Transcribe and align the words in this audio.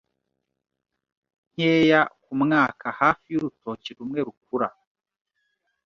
nkeya 1.53 2.01
ku 2.23 2.31
mwaka 2.41 2.87
hafi 2.99 3.25
y'urutoki 3.33 3.89
rumwe 3.97 4.19
rukura 4.27 4.67